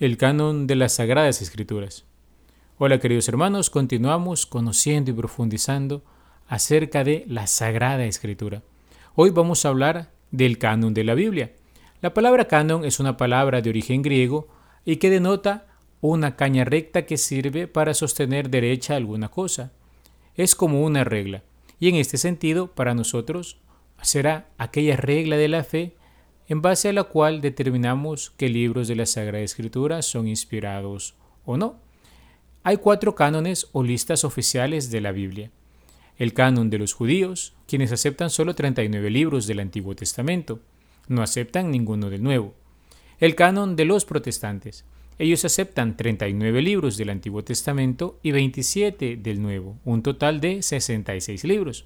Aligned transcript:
el 0.00 0.16
canon 0.16 0.66
de 0.66 0.76
las 0.76 0.94
Sagradas 0.94 1.42
Escrituras. 1.42 2.06
Hola 2.78 2.98
queridos 3.00 3.28
hermanos, 3.28 3.68
continuamos 3.68 4.46
conociendo 4.46 5.10
y 5.10 5.14
profundizando 5.14 6.02
acerca 6.48 7.04
de 7.04 7.26
la 7.28 7.46
Sagrada 7.46 8.06
Escritura. 8.06 8.62
Hoy 9.14 9.28
vamos 9.28 9.64
a 9.64 9.68
hablar 9.68 10.10
del 10.30 10.56
canon 10.56 10.94
de 10.94 11.04
la 11.04 11.12
Biblia. 11.12 11.52
La 12.00 12.14
palabra 12.14 12.48
canon 12.48 12.86
es 12.86 12.98
una 12.98 13.18
palabra 13.18 13.60
de 13.60 13.68
origen 13.68 14.00
griego 14.00 14.48
y 14.86 14.96
que 14.96 15.10
denota 15.10 15.66
una 16.00 16.34
caña 16.34 16.64
recta 16.64 17.04
que 17.04 17.18
sirve 17.18 17.68
para 17.68 17.92
sostener 17.92 18.48
derecha 18.48 18.96
alguna 18.96 19.28
cosa. 19.28 19.70
Es 20.34 20.54
como 20.54 20.82
una 20.82 21.04
regla, 21.04 21.42
y 21.78 21.90
en 21.90 21.96
este 21.96 22.16
sentido, 22.16 22.68
para 22.68 22.94
nosotros, 22.94 23.58
será 24.00 24.48
aquella 24.56 24.96
regla 24.96 25.36
de 25.36 25.48
la 25.48 25.62
fe 25.62 25.94
en 26.50 26.62
base 26.62 26.88
a 26.88 26.92
la 26.92 27.04
cual 27.04 27.40
determinamos 27.40 28.32
qué 28.36 28.48
libros 28.48 28.88
de 28.88 28.96
la 28.96 29.06
Sagrada 29.06 29.44
Escritura 29.44 30.02
son 30.02 30.26
inspirados 30.26 31.14
o 31.44 31.56
no. 31.56 31.76
Hay 32.64 32.78
cuatro 32.78 33.14
cánones 33.14 33.68
o 33.70 33.84
listas 33.84 34.24
oficiales 34.24 34.90
de 34.90 35.00
la 35.00 35.12
Biblia. 35.12 35.52
El 36.18 36.34
canon 36.34 36.68
de 36.68 36.78
los 36.78 36.92
judíos, 36.92 37.54
quienes 37.68 37.92
aceptan 37.92 38.30
solo 38.30 38.56
39 38.56 39.10
libros 39.10 39.46
del 39.46 39.60
Antiguo 39.60 39.94
Testamento, 39.94 40.58
no 41.06 41.22
aceptan 41.22 41.70
ninguno 41.70 42.10
del 42.10 42.24
Nuevo. 42.24 42.52
El 43.20 43.36
canon 43.36 43.76
de 43.76 43.84
los 43.84 44.04
protestantes, 44.04 44.84
ellos 45.20 45.44
aceptan 45.44 45.96
39 45.96 46.62
libros 46.62 46.96
del 46.96 47.10
Antiguo 47.10 47.44
Testamento 47.44 48.18
y 48.24 48.32
27 48.32 49.18
del 49.18 49.40
Nuevo, 49.40 49.78
un 49.84 50.02
total 50.02 50.40
de 50.40 50.62
66 50.62 51.44
libros. 51.44 51.84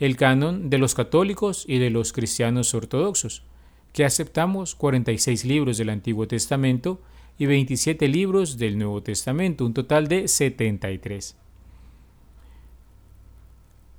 El 0.00 0.16
canon 0.16 0.68
de 0.68 0.78
los 0.78 0.96
católicos 0.96 1.64
y 1.68 1.78
de 1.78 1.90
los 1.90 2.12
cristianos 2.12 2.74
ortodoxos, 2.74 3.44
que 3.94 4.04
aceptamos 4.04 4.74
46 4.74 5.44
libros 5.44 5.78
del 5.78 5.88
Antiguo 5.88 6.26
Testamento 6.26 7.00
y 7.38 7.46
27 7.46 8.08
libros 8.08 8.58
del 8.58 8.76
Nuevo 8.76 9.04
Testamento, 9.04 9.64
un 9.64 9.72
total 9.72 10.08
de 10.08 10.26
73. 10.26 11.36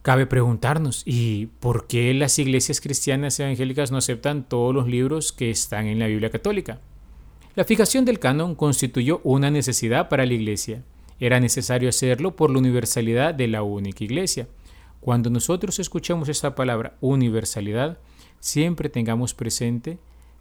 Cabe 0.02 0.28
preguntarnos, 0.28 1.02
¿y 1.06 1.48
por 1.62 1.88
qué 1.88 2.14
las 2.14 2.38
iglesias 2.38 2.82
cristianas 2.82 3.40
evangélicas 3.40 3.90
no 3.90 3.98
aceptan 3.98 4.44
todos 4.44 4.76
los 4.76 4.86
libros 4.86 5.32
que 5.32 5.50
están 5.50 5.88
en 5.88 6.00
la 6.00 6.08
Biblia 6.08 6.30
católica? 6.30 6.82
La 7.56 7.64
fijación 7.64 8.04
del 8.04 8.20
canon 8.20 8.54
constituyó 8.54 9.22
una 9.24 9.50
necesidad 9.50 10.10
para 10.10 10.26
la 10.26 10.34
iglesia. 10.34 10.84
Era 11.22 11.40
necesario 11.40 11.88
hacerlo 11.88 12.36
por 12.36 12.52
la 12.52 12.60
universalidad 12.60 13.34
de 13.34 13.48
la 13.48 13.64
única 13.64 14.04
iglesia. 14.04 14.50
Cuando 15.00 15.30
nosotros 15.30 15.80
escuchamos 15.80 16.28
esta 16.28 16.54
palabra 16.54 16.98
universalidad, 17.00 17.98
siempre 18.40 18.90
tengamos 18.90 19.34
presente 19.34 19.98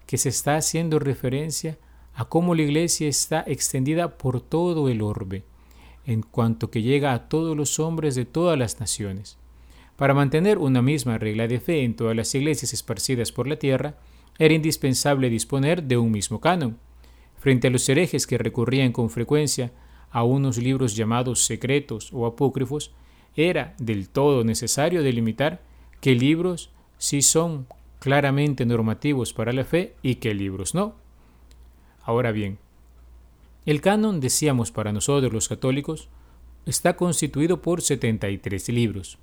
que 0.06 0.18
se 0.18 0.28
está 0.28 0.56
haciendo 0.56 0.98
referencia 0.98 1.78
a 2.14 2.26
cómo 2.26 2.54
la 2.54 2.62
iglesia 2.62 3.08
está 3.08 3.44
extendida 3.46 4.16
por 4.18 4.40
todo 4.40 4.88
el 4.88 5.02
orbe, 5.02 5.44
en 6.06 6.22
cuanto 6.22 6.70
que 6.70 6.82
llega 6.82 7.12
a 7.12 7.28
todos 7.28 7.56
los 7.56 7.78
hombres 7.80 8.14
de 8.14 8.24
todas 8.24 8.58
las 8.58 8.80
naciones. 8.80 9.38
Para 9.96 10.14
mantener 10.14 10.58
una 10.58 10.82
misma 10.82 11.18
regla 11.18 11.46
de 11.46 11.60
fe 11.60 11.82
en 11.82 11.94
todas 11.94 12.16
las 12.16 12.34
iglesias 12.34 12.72
esparcidas 12.72 13.32
por 13.32 13.46
la 13.46 13.58
tierra, 13.58 13.96
era 14.38 14.54
indispensable 14.54 15.30
disponer 15.30 15.82
de 15.84 15.96
un 15.96 16.10
mismo 16.10 16.40
canon. 16.40 16.78
Frente 17.38 17.68
a 17.68 17.70
los 17.70 17.88
herejes 17.88 18.26
que 18.26 18.38
recurrían 18.38 18.92
con 18.92 19.10
frecuencia 19.10 19.72
a 20.10 20.24
unos 20.24 20.58
libros 20.58 20.96
llamados 20.96 21.44
secretos 21.44 22.10
o 22.12 22.26
apócrifos, 22.26 22.92
era 23.36 23.74
del 23.78 24.08
todo 24.08 24.44
necesario 24.44 25.02
delimitar 25.02 25.62
qué 26.00 26.14
libros 26.14 26.70
sí 26.98 27.22
son 27.22 27.66
claramente 28.04 28.66
normativos 28.66 29.32
para 29.32 29.54
la 29.54 29.64
fe 29.64 29.94
y 30.02 30.16
qué 30.16 30.34
libros 30.34 30.74
no. 30.74 30.94
Ahora 32.02 32.32
bien, 32.32 32.58
el 33.64 33.80
canon, 33.80 34.20
decíamos 34.20 34.70
para 34.70 34.92
nosotros 34.92 35.32
los 35.32 35.48
católicos, 35.48 36.10
está 36.66 36.96
constituido 36.96 37.62
por 37.62 37.80
73 37.80 38.68
libros. 38.68 39.16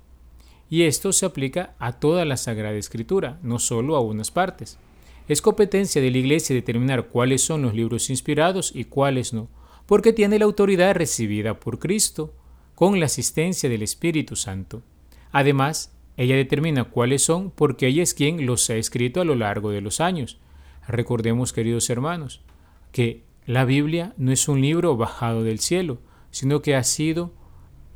Y 0.68 0.82
esto 0.82 1.12
se 1.12 1.26
aplica 1.26 1.76
a 1.78 1.92
toda 1.92 2.24
la 2.24 2.36
Sagrada 2.36 2.74
Escritura, 2.74 3.38
no 3.44 3.60
solo 3.60 3.94
a 3.94 4.00
unas 4.00 4.32
partes. 4.32 4.78
Es 5.28 5.40
competencia 5.40 6.02
de 6.02 6.10
la 6.10 6.18
Iglesia 6.18 6.52
determinar 6.52 7.06
cuáles 7.06 7.40
son 7.40 7.62
los 7.62 7.74
libros 7.74 8.10
inspirados 8.10 8.74
y 8.74 8.86
cuáles 8.86 9.32
no, 9.32 9.48
porque 9.86 10.12
tiene 10.12 10.40
la 10.40 10.44
autoridad 10.44 10.96
recibida 10.96 11.60
por 11.60 11.78
Cristo, 11.78 12.34
con 12.74 12.98
la 12.98 13.06
asistencia 13.06 13.68
del 13.68 13.82
Espíritu 13.82 14.34
Santo. 14.34 14.82
Además, 15.30 15.92
ella 16.16 16.36
determina 16.36 16.84
cuáles 16.84 17.22
son 17.22 17.50
porque 17.50 17.86
ella 17.86 18.02
es 18.02 18.14
quien 18.14 18.46
los 18.46 18.68
ha 18.70 18.76
escrito 18.76 19.20
a 19.20 19.24
lo 19.24 19.34
largo 19.34 19.70
de 19.70 19.80
los 19.80 20.00
años. 20.00 20.38
Recordemos, 20.86 21.52
queridos 21.52 21.88
hermanos, 21.90 22.42
que 22.90 23.24
la 23.46 23.64
Biblia 23.64 24.14
no 24.16 24.30
es 24.30 24.48
un 24.48 24.60
libro 24.60 24.96
bajado 24.96 25.42
del 25.42 25.58
cielo, 25.58 25.98
sino 26.30 26.62
que 26.62 26.76
ha 26.76 26.84
sido 26.84 27.32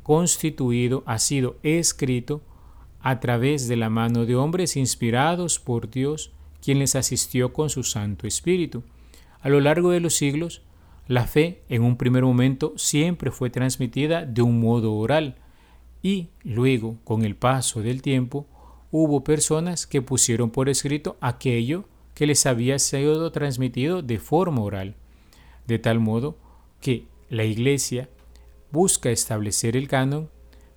constituido, 0.03 1.03
ha 1.05 1.19
sido 1.19 1.57
escrito 1.63 2.41
a 3.01 3.19
través 3.19 3.67
de 3.67 3.75
la 3.75 3.89
mano 3.89 4.25
de 4.25 4.35
hombres 4.35 4.75
inspirados 4.75 5.59
por 5.59 5.89
Dios, 5.89 6.33
quien 6.61 6.79
les 6.79 6.95
asistió 6.95 7.53
con 7.53 7.69
su 7.69 7.83
Santo 7.83 8.27
Espíritu. 8.27 8.83
A 9.41 9.49
lo 9.49 9.61
largo 9.61 9.91
de 9.91 9.99
los 9.99 10.15
siglos, 10.15 10.63
la 11.07 11.25
fe 11.27 11.63
en 11.69 11.83
un 11.83 11.97
primer 11.97 12.23
momento 12.23 12.73
siempre 12.75 13.31
fue 13.31 13.49
transmitida 13.49 14.25
de 14.25 14.41
un 14.41 14.59
modo 14.59 14.93
oral, 14.93 15.35
y 16.01 16.29
luego, 16.43 16.97
con 17.03 17.23
el 17.23 17.35
paso 17.35 17.81
del 17.81 18.01
tiempo, 18.01 18.45
hubo 18.91 19.23
personas 19.23 19.87
que 19.87 20.01
pusieron 20.01 20.49
por 20.49 20.69
escrito 20.69 21.17
aquello 21.21 21.85
que 22.13 22.27
les 22.27 22.45
había 22.45 22.79
sido 22.79 23.31
transmitido 23.31 24.01
de 24.01 24.19
forma 24.19 24.61
oral, 24.61 24.95
de 25.67 25.79
tal 25.79 25.99
modo 25.99 26.37
que 26.81 27.05
la 27.29 27.43
Iglesia 27.43 28.09
busca 28.71 29.11
establecer 29.11 29.75
el 29.75 29.87
canon 29.87 30.29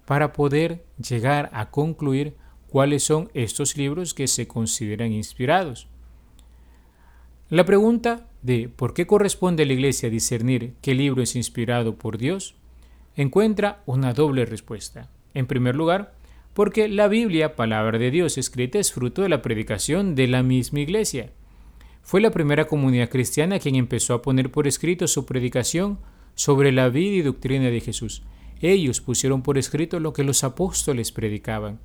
para 0.04 0.32
poder 0.32 0.84
llegar 0.98 1.50
a 1.52 1.70
concluir 1.70 2.34
cuáles 2.68 3.04
son 3.04 3.30
estos 3.34 3.76
libros 3.76 4.14
que 4.14 4.26
se 4.26 4.46
consideran 4.48 5.12
inspirados. 5.12 5.88
La 7.48 7.64
pregunta 7.64 8.28
de 8.42 8.68
por 8.68 8.94
qué 8.94 9.06
corresponde 9.06 9.64
a 9.64 9.66
la 9.66 9.72
Iglesia 9.72 10.08
discernir 10.08 10.74
qué 10.80 10.94
libro 10.94 11.22
es 11.22 11.36
inspirado 11.36 11.96
por 11.96 12.16
Dios 12.16 12.54
encuentra 13.16 13.82
una 13.86 14.12
doble 14.12 14.46
respuesta. 14.46 15.08
En 15.34 15.46
primer 15.46 15.76
lugar, 15.76 16.14
porque 16.54 16.88
la 16.88 17.08
Biblia, 17.08 17.54
palabra 17.54 17.98
de 17.98 18.10
Dios 18.10 18.38
escrita, 18.38 18.78
es 18.78 18.92
fruto 18.92 19.22
de 19.22 19.28
la 19.28 19.42
predicación 19.42 20.14
de 20.14 20.26
la 20.26 20.42
misma 20.42 20.80
Iglesia. 20.80 21.30
Fue 22.02 22.20
la 22.20 22.30
primera 22.30 22.66
comunidad 22.66 23.08
cristiana 23.08 23.58
quien 23.58 23.76
empezó 23.76 24.14
a 24.14 24.22
poner 24.22 24.50
por 24.50 24.66
escrito 24.66 25.06
su 25.06 25.26
predicación 25.26 25.98
sobre 26.34 26.72
la 26.72 26.88
vida 26.88 27.16
y 27.16 27.22
doctrina 27.22 27.70
de 27.70 27.80
Jesús. 27.80 28.22
Ellos 28.60 29.00
pusieron 29.00 29.42
por 29.42 29.58
escrito 29.58 30.00
lo 30.00 30.12
que 30.12 30.24
los 30.24 30.42
apóstoles 30.42 31.12
predicaban. 31.12 31.78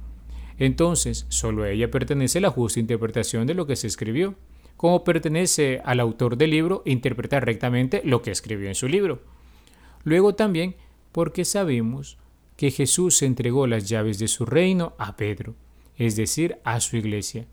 Entonces, 0.57 1.25
solo 1.29 1.63
a 1.63 1.69
ella 1.69 1.91
pertenece 1.91 2.39
la 2.39 2.49
justa 2.49 2.79
interpretación 2.79 3.45
de 3.45 3.53
lo 3.53 3.67
que 3.67 3.75
se 3.75 3.87
escribió, 3.87 4.35
como 4.77 5.03
pertenece 5.03 5.81
al 5.83 5.99
autor 5.99 6.37
del 6.37 6.51
libro 6.51 6.81
interpretar 6.85 7.45
rectamente 7.45 8.01
lo 8.03 8.21
que 8.21 8.31
escribió 8.31 8.67
en 8.67 8.75
su 8.75 8.87
libro. 8.87 9.21
Luego 10.03 10.35
también 10.35 10.75
porque 11.15 11.45
sabemos 11.45 12.17
que 12.57 12.71
Jesús 12.71 13.21
entregó 13.21 13.67
las 13.67 13.87
llaves 13.87 14.19
de 14.19 14.27
su 14.27 14.45
reino 14.45 14.95
a 14.97 15.15
Pedro, 15.15 15.55
es 15.95 16.17
decir, 16.17 16.57
a 16.65 16.81
su 16.81 16.97
iglesia, 16.97 17.45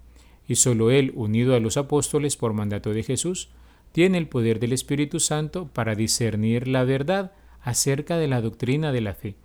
y 0.49 0.57
solo 0.57 0.91
él, 0.91 1.13
unido 1.15 1.55
a 1.55 1.61
los 1.61 1.77
apóstoles 1.77 2.37
por 2.37 2.55
mandato 2.55 2.93
de 2.93 3.05
Jesús, 3.05 3.51
tiene 3.93 4.19
el 4.19 4.27
poder 4.27 4.59
del 4.59 4.73
Espíritu 4.73 5.21
Santo 5.21 5.69
para 5.73 5.95
discernir 5.95 6.67
la 6.67 6.83
verdad 6.83 7.35
acerca 7.61 8.17
de 8.17 8.27
la 8.27 8.41
doctrina 8.41 8.91
de 8.91 9.01
la 9.01 9.15
fe. 9.15 9.37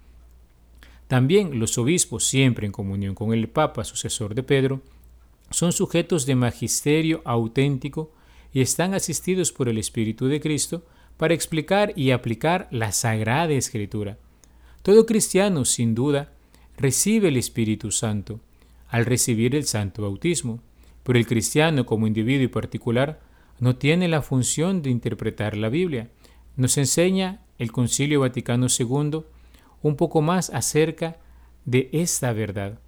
También 1.07 1.59
los 1.59 1.77
obispos, 1.77 2.25
siempre 2.25 2.65
en 2.65 2.71
comunión 2.71 3.13
con 3.13 3.33
el 3.33 3.47
Papa, 3.49 3.83
sucesor 3.83 4.33
de 4.33 4.41
Pedro, 4.41 4.81
son 5.51 5.73
sujetos 5.73 6.25
de 6.25 6.33
magisterio 6.33 7.21
auténtico 7.23 8.11
y 8.51 8.61
están 8.61 8.95
asistidos 8.95 9.51
por 9.51 9.69
el 9.69 9.77
Espíritu 9.77 10.25
de 10.25 10.41
Cristo 10.41 10.87
para 11.17 11.33
explicar 11.33 11.93
y 11.95 12.11
aplicar 12.11 12.67
la 12.71 12.91
Sagrada 12.91 13.53
Escritura. 13.53 14.17
Todo 14.83 15.05
cristiano, 15.05 15.65
sin 15.65 15.95
duda, 15.95 16.31
recibe 16.77 17.27
el 17.27 17.37
Espíritu 17.37 17.91
Santo 17.91 18.39
al 18.87 19.05
recibir 19.05 19.55
el 19.55 19.65
Santo 19.65 20.03
Bautismo, 20.03 20.61
pero 21.03 21.19
el 21.19 21.27
cristiano 21.27 21.85
como 21.85 22.07
individuo 22.07 22.45
y 22.45 22.49
particular 22.49 23.19
no 23.59 23.75
tiene 23.75 24.07
la 24.07 24.21
función 24.21 24.81
de 24.81 24.89
interpretar 24.89 25.57
la 25.57 25.69
Biblia. 25.69 26.09
Nos 26.55 26.77
enseña 26.77 27.41
el 27.57 27.71
Concilio 27.71 28.21
Vaticano 28.21 28.67
II 28.67 29.23
un 29.81 29.95
poco 29.95 30.21
más 30.21 30.49
acerca 30.51 31.17
de 31.65 31.89
esta 31.91 32.33
verdad. 32.33 32.79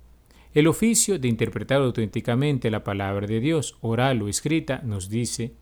El 0.53 0.67
oficio 0.67 1.19
de 1.19 1.27
interpretar 1.27 1.81
auténticamente 1.81 2.71
la 2.71 2.83
palabra 2.83 3.27
de 3.27 3.39
Dios, 3.39 3.77
oral 3.81 4.21
o 4.21 4.27
escrita, 4.27 4.81
nos 4.83 5.09
dice, 5.09 5.53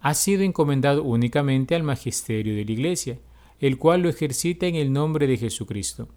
ha 0.00 0.14
sido 0.14 0.42
encomendado 0.42 1.02
únicamente 1.02 1.74
al 1.74 1.82
magisterio 1.82 2.54
de 2.54 2.64
la 2.64 2.72
Iglesia, 2.72 3.18
el 3.60 3.76
cual 3.76 4.02
lo 4.02 4.08
ejercita 4.08 4.66
en 4.66 4.74
el 4.74 4.92
nombre 4.92 5.26
de 5.26 5.36
Jesucristo. 5.36 6.08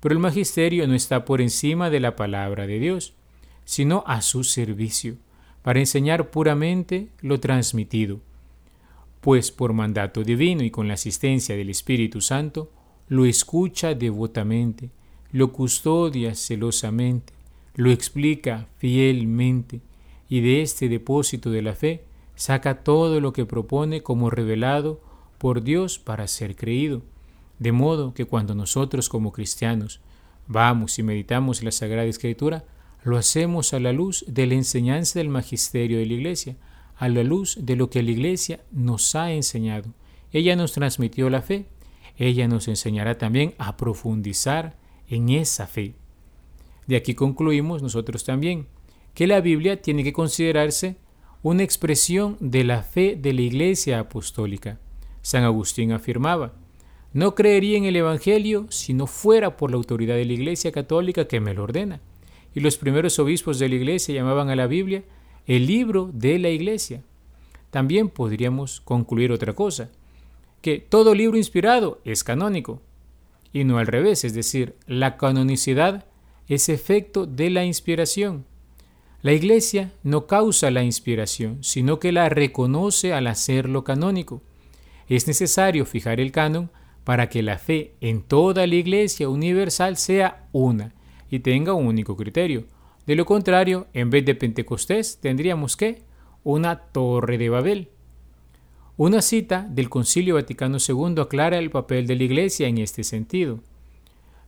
Pero 0.00 0.12
el 0.14 0.18
magisterio 0.18 0.86
no 0.86 0.94
está 0.94 1.24
por 1.24 1.40
encima 1.40 1.90
de 1.90 2.00
la 2.00 2.16
palabra 2.16 2.66
de 2.66 2.78
Dios, 2.78 3.14
sino 3.64 4.04
a 4.06 4.20
su 4.20 4.44
servicio, 4.44 5.16
para 5.62 5.78
enseñar 5.78 6.30
puramente 6.30 7.08
lo 7.20 7.40
transmitido. 7.40 8.20
pues 9.20 9.50
por 9.50 9.72
mandato 9.72 10.24
divino 10.24 10.64
y 10.64 10.70
con 10.70 10.88
la 10.88 10.94
asistencia 10.94 11.56
del 11.56 11.70
Espíritu 11.70 12.20
Santo, 12.20 12.70
lo 13.08 13.26
escucha 13.26 13.94
devotamente, 13.94 14.90
lo 15.32 15.52
custodia 15.52 16.34
celosamente, 16.34 17.32
lo 17.74 17.90
explica 17.90 18.68
fielmente, 18.78 19.80
y 20.28 20.40
de 20.40 20.62
este 20.62 20.88
depósito 20.88 21.50
de 21.50 21.62
la 21.62 21.74
fe 21.74 22.04
saca 22.40 22.82
todo 22.82 23.20
lo 23.20 23.34
que 23.34 23.44
propone 23.44 24.02
como 24.02 24.30
revelado 24.30 25.02
por 25.36 25.62
Dios 25.62 25.98
para 25.98 26.26
ser 26.26 26.56
creído. 26.56 27.02
De 27.58 27.70
modo 27.70 28.14
que 28.14 28.24
cuando 28.24 28.54
nosotros 28.54 29.10
como 29.10 29.30
cristianos 29.30 30.00
vamos 30.46 30.98
y 30.98 31.02
meditamos 31.02 31.62
la 31.62 31.70
Sagrada 31.70 32.06
Escritura, 32.08 32.64
lo 33.04 33.18
hacemos 33.18 33.74
a 33.74 33.78
la 33.78 33.92
luz 33.92 34.24
de 34.26 34.46
la 34.46 34.54
enseñanza 34.54 35.18
del 35.18 35.28
magisterio 35.28 35.98
de 35.98 36.06
la 36.06 36.14
Iglesia, 36.14 36.56
a 36.96 37.10
la 37.10 37.24
luz 37.24 37.58
de 37.60 37.76
lo 37.76 37.90
que 37.90 38.02
la 38.02 38.12
Iglesia 38.12 38.60
nos 38.72 39.14
ha 39.14 39.32
enseñado. 39.32 39.90
Ella 40.32 40.56
nos 40.56 40.72
transmitió 40.72 41.28
la 41.28 41.42
fe, 41.42 41.66
ella 42.16 42.48
nos 42.48 42.68
enseñará 42.68 43.18
también 43.18 43.52
a 43.58 43.76
profundizar 43.76 44.78
en 45.10 45.28
esa 45.28 45.66
fe. 45.66 45.92
De 46.86 46.96
aquí 46.96 47.14
concluimos 47.14 47.82
nosotros 47.82 48.24
también 48.24 48.66
que 49.12 49.26
la 49.26 49.42
Biblia 49.42 49.82
tiene 49.82 50.04
que 50.04 50.14
considerarse 50.14 50.96
una 51.42 51.62
expresión 51.62 52.36
de 52.40 52.64
la 52.64 52.82
fe 52.82 53.16
de 53.16 53.32
la 53.32 53.40
Iglesia 53.40 53.98
apostólica. 54.00 54.78
San 55.22 55.44
Agustín 55.44 55.92
afirmaba, 55.92 56.52
no 57.12 57.34
creería 57.34 57.78
en 57.78 57.86
el 57.86 57.96
Evangelio 57.96 58.66
si 58.68 58.92
no 58.92 59.06
fuera 59.06 59.56
por 59.56 59.70
la 59.70 59.78
autoridad 59.78 60.16
de 60.16 60.26
la 60.26 60.34
Iglesia 60.34 60.70
católica 60.70 61.26
que 61.26 61.40
me 61.40 61.54
lo 61.54 61.64
ordena. 61.64 62.00
Y 62.54 62.60
los 62.60 62.76
primeros 62.76 63.18
obispos 63.18 63.58
de 63.58 63.68
la 63.68 63.74
Iglesia 63.74 64.14
llamaban 64.14 64.50
a 64.50 64.56
la 64.56 64.66
Biblia 64.66 65.02
el 65.46 65.66
libro 65.66 66.10
de 66.12 66.38
la 66.38 66.50
Iglesia. 66.50 67.02
También 67.70 68.08
podríamos 68.08 68.80
concluir 68.82 69.32
otra 69.32 69.54
cosa, 69.54 69.90
que 70.60 70.78
todo 70.78 71.14
libro 71.14 71.38
inspirado 71.38 72.00
es 72.04 72.22
canónico, 72.22 72.82
y 73.52 73.64
no 73.64 73.78
al 73.78 73.86
revés, 73.86 74.24
es 74.24 74.34
decir, 74.34 74.76
la 74.86 75.16
canonicidad 75.16 76.06
es 76.48 76.68
efecto 76.68 77.26
de 77.26 77.50
la 77.50 77.64
inspiración. 77.64 78.44
La 79.22 79.32
Iglesia 79.32 79.92
no 80.02 80.26
causa 80.26 80.70
la 80.70 80.82
inspiración, 80.82 81.58
sino 81.62 82.00
que 82.00 82.10
la 82.10 82.30
reconoce 82.30 83.12
al 83.12 83.26
hacerlo 83.26 83.84
canónico. 83.84 84.40
Es 85.08 85.26
necesario 85.26 85.84
fijar 85.84 86.20
el 86.20 86.32
canon 86.32 86.70
para 87.04 87.28
que 87.28 87.42
la 87.42 87.58
fe 87.58 87.92
en 88.00 88.22
toda 88.22 88.66
la 88.66 88.74
Iglesia 88.76 89.28
universal 89.28 89.98
sea 89.98 90.48
una 90.52 90.94
y 91.30 91.40
tenga 91.40 91.74
un 91.74 91.86
único 91.86 92.16
criterio. 92.16 92.64
De 93.06 93.14
lo 93.14 93.26
contrario, 93.26 93.88
en 93.92 94.08
vez 94.08 94.24
de 94.24 94.34
Pentecostés 94.34 95.18
tendríamos 95.20 95.76
que 95.76 96.02
una 96.42 96.76
torre 96.76 97.36
de 97.36 97.50
Babel. 97.50 97.88
Una 98.96 99.20
cita 99.20 99.66
del 99.68 99.90
Concilio 99.90 100.36
Vaticano 100.36 100.78
II 100.78 101.20
aclara 101.20 101.58
el 101.58 101.70
papel 101.70 102.06
de 102.06 102.16
la 102.16 102.24
Iglesia 102.24 102.68
en 102.68 102.78
este 102.78 103.04
sentido. 103.04 103.60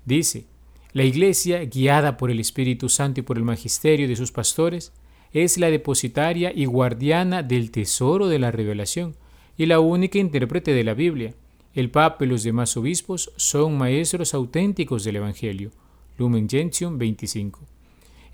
Dice, 0.06 0.46
la 0.92 1.04
Iglesia, 1.04 1.64
guiada 1.64 2.16
por 2.16 2.30
el 2.30 2.38
Espíritu 2.38 2.88
Santo 2.88 3.20
y 3.20 3.22
por 3.22 3.38
el 3.38 3.44
magisterio 3.44 4.08
de 4.08 4.16
sus 4.16 4.30
pastores, 4.30 4.92
es 5.32 5.56
la 5.56 5.70
depositaria 5.70 6.52
y 6.54 6.66
guardiana 6.66 7.42
del 7.42 7.70
tesoro 7.70 8.28
de 8.28 8.38
la 8.38 8.50
revelación 8.50 9.16
y 9.56 9.66
la 9.66 9.80
única 9.80 10.18
intérprete 10.18 10.74
de 10.74 10.84
la 10.84 10.94
Biblia. 10.94 11.34
El 11.74 11.90
Papa 11.90 12.24
y 12.24 12.28
los 12.28 12.42
demás 12.42 12.76
obispos 12.76 13.32
son 13.36 13.78
maestros 13.78 14.34
auténticos 14.34 15.04
del 15.04 15.16
Evangelio. 15.16 15.70
Lumen 16.18 16.48
Gentium 16.48 16.98
25. 16.98 17.60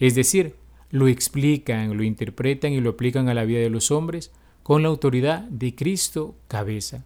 Es 0.00 0.16
decir, 0.16 0.56
lo 0.90 1.06
explican, 1.06 1.96
lo 1.96 2.02
interpretan 2.02 2.72
y 2.72 2.80
lo 2.80 2.90
aplican 2.90 3.28
a 3.28 3.34
la 3.34 3.44
vida 3.44 3.60
de 3.60 3.70
los 3.70 3.92
hombres 3.92 4.32
con 4.64 4.82
la 4.82 4.88
autoridad 4.88 5.42
de 5.42 5.74
Cristo 5.76 6.34
cabeza. 6.48 7.04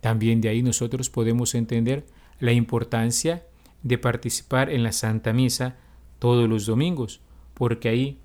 También 0.00 0.40
de 0.40 0.48
ahí 0.48 0.62
nosotros 0.62 1.10
podemos 1.10 1.54
entender 1.56 2.06
la 2.38 2.52
importancia 2.52 3.42
de 3.82 3.98
participar 3.98 4.70
en 4.70 4.82
la 4.82 4.92
Santa 4.92 5.32
Misa 5.32 5.76
todos 6.18 6.48
los 6.48 6.66
domingos, 6.66 7.20
porque 7.54 7.88
ahí 7.88 8.18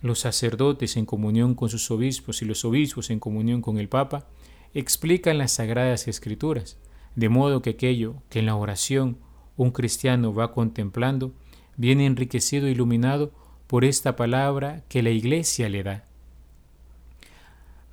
los 0.00 0.20
sacerdotes 0.20 0.96
en 0.96 1.06
comunión 1.06 1.54
con 1.54 1.68
sus 1.68 1.90
obispos 1.90 2.42
y 2.42 2.44
los 2.44 2.64
obispos 2.64 3.10
en 3.10 3.18
comunión 3.18 3.62
con 3.62 3.78
el 3.78 3.88
Papa 3.88 4.26
explican 4.74 5.38
las 5.38 5.52
sagradas 5.52 6.08
escrituras, 6.08 6.76
de 7.16 7.28
modo 7.28 7.62
que 7.62 7.70
aquello 7.70 8.16
que 8.28 8.38
en 8.38 8.46
la 8.46 8.54
oración 8.54 9.18
un 9.56 9.72
cristiano 9.72 10.32
va 10.32 10.52
contemplando 10.52 11.32
viene 11.76 12.06
enriquecido 12.06 12.66
e 12.66 12.70
iluminado 12.70 13.32
por 13.66 13.84
esta 13.84 14.16
palabra 14.16 14.82
que 14.88 15.02
la 15.02 15.10
Iglesia 15.10 15.68
le 15.68 15.82
da. 15.82 16.04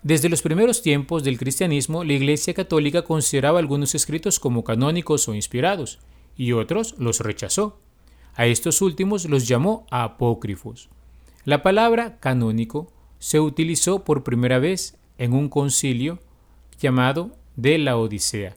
Desde 0.03 0.29
los 0.29 0.44
primeros 0.44 0.83
tiempos 0.83 1.23
del 1.23 1.39
cristianismo, 1.39 2.03
la 2.03 2.13
Iglesia 2.13 2.53
católica 2.53 3.03
consideraba 3.03 3.57
algunos 3.57 3.95
escritos 3.95 4.39
como 4.39 4.63
canónicos 4.63 5.27
o 5.27 5.33
inspirados, 5.33 6.00
y 6.38 6.52
otros 6.52 6.96
los 6.98 7.20
rechazó. 7.20 7.80
A 8.36 8.46
estos 8.46 8.82
últimos 8.82 9.30
los 9.30 9.48
llamó 9.48 9.86
apócrifos. 9.92 10.90
La 11.46 11.64
palabra 11.64 12.20
canónico 12.20 12.92
se 13.20 13.40
utilizó 13.40 14.04
por 14.04 14.24
primera 14.24 14.60
vez 14.60 14.98
en 15.18 15.34
un 15.34 15.50
concilio 15.50 16.20
llamado 16.80 17.32
de 17.56 17.78
la 17.78 17.98
Odisea, 17.98 18.56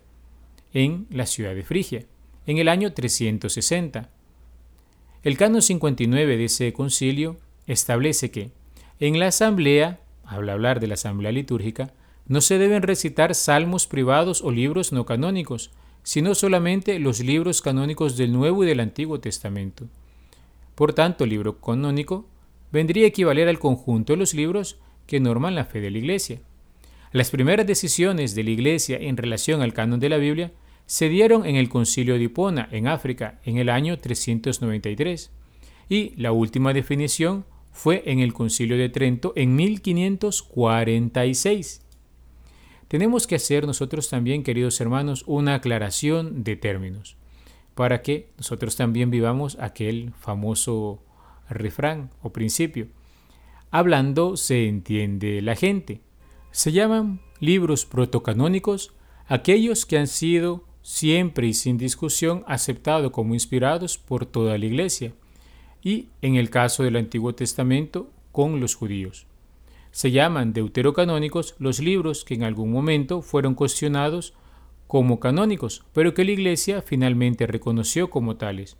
en 0.72 1.06
la 1.10 1.26
ciudad 1.26 1.54
de 1.54 1.62
Frigia, 1.62 2.06
en 2.46 2.58
el 2.58 2.68
año 2.68 2.92
360. 2.92 4.10
El 5.22 5.36
canon 5.36 5.62
59 5.62 6.36
de 6.36 6.44
ese 6.44 6.72
concilio 6.72 7.36
establece 7.66 8.30
que 8.30 8.50
en 8.98 9.18
la 9.18 9.28
asamblea 9.28 10.00
habla 10.24 10.52
hablar 10.52 10.80
de 10.80 10.86
la 10.86 10.94
asamblea 10.94 11.32
litúrgica, 11.32 11.92
no 12.26 12.40
se 12.40 12.58
deben 12.58 12.82
recitar 12.82 13.34
salmos 13.34 13.86
privados 13.86 14.42
o 14.42 14.50
libros 14.50 14.92
no 14.92 15.06
canónicos, 15.06 15.70
sino 16.08 16.34
solamente 16.34 16.98
los 16.98 17.20
libros 17.20 17.60
canónicos 17.60 18.16
del 18.16 18.32
Nuevo 18.32 18.64
y 18.64 18.66
del 18.66 18.80
Antiguo 18.80 19.20
Testamento. 19.20 19.88
Por 20.74 20.94
tanto, 20.94 21.24
el 21.24 21.30
libro 21.30 21.60
canónico 21.60 22.24
vendría 22.72 23.04
a 23.04 23.08
equivaler 23.08 23.46
al 23.46 23.58
conjunto 23.58 24.14
de 24.14 24.16
los 24.16 24.32
libros 24.32 24.78
que 25.06 25.20
norman 25.20 25.54
la 25.54 25.66
fe 25.66 25.82
de 25.82 25.90
la 25.90 25.98
Iglesia. 25.98 26.40
Las 27.12 27.30
primeras 27.30 27.66
decisiones 27.66 28.34
de 28.34 28.42
la 28.42 28.48
Iglesia 28.48 28.96
en 28.98 29.18
relación 29.18 29.60
al 29.60 29.74
canon 29.74 30.00
de 30.00 30.08
la 30.08 30.16
Biblia 30.16 30.50
se 30.86 31.10
dieron 31.10 31.44
en 31.44 31.56
el 31.56 31.68
concilio 31.68 32.14
de 32.14 32.22
Hipona, 32.22 32.70
en 32.72 32.88
África, 32.88 33.38
en 33.44 33.58
el 33.58 33.68
año 33.68 33.98
393, 33.98 35.30
y 35.90 36.14
la 36.16 36.32
última 36.32 36.72
definición 36.72 37.44
fue 37.70 38.02
en 38.06 38.20
el 38.20 38.32
Concilio 38.32 38.78
de 38.78 38.88
Trento 38.88 39.34
en 39.36 39.54
1546. 39.56 41.82
Tenemos 42.88 43.26
que 43.26 43.34
hacer 43.34 43.66
nosotros 43.66 44.08
también, 44.08 44.42
queridos 44.42 44.80
hermanos, 44.80 45.22
una 45.26 45.54
aclaración 45.54 46.42
de 46.42 46.56
términos, 46.56 47.16
para 47.74 48.00
que 48.02 48.30
nosotros 48.38 48.76
también 48.76 49.10
vivamos 49.10 49.58
aquel 49.60 50.12
famoso 50.18 51.02
refrán 51.50 52.10
o 52.22 52.32
principio. 52.32 52.88
Hablando 53.70 54.38
se 54.38 54.66
entiende 54.66 55.42
la 55.42 55.54
gente. 55.54 56.00
Se 56.50 56.72
llaman 56.72 57.20
libros 57.40 57.84
protocanónicos 57.84 58.92
aquellos 59.26 59.84
que 59.84 59.98
han 59.98 60.06
sido 60.06 60.64
siempre 60.80 61.46
y 61.46 61.54
sin 61.54 61.76
discusión 61.76 62.42
aceptados 62.46 63.12
como 63.12 63.34
inspirados 63.34 63.98
por 63.98 64.24
toda 64.24 64.56
la 64.56 64.64
Iglesia 64.64 65.12
y, 65.82 66.08
en 66.22 66.36
el 66.36 66.48
caso 66.48 66.82
del 66.82 66.96
Antiguo 66.96 67.34
Testamento, 67.34 68.10
con 68.32 68.60
los 68.60 68.74
judíos. 68.74 69.27
Se 69.90 70.10
llaman 70.10 70.52
deuterocanónicos 70.52 71.54
los 71.58 71.80
libros 71.80 72.24
que 72.24 72.34
en 72.34 72.44
algún 72.44 72.70
momento 72.70 73.22
fueron 73.22 73.54
cuestionados 73.54 74.34
como 74.86 75.20
canónicos, 75.20 75.84
pero 75.92 76.14
que 76.14 76.24
la 76.24 76.32
Iglesia 76.32 76.82
finalmente 76.82 77.46
reconoció 77.46 78.10
como 78.10 78.36
tales. 78.36 78.76